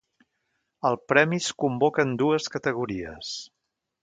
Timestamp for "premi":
1.13-1.39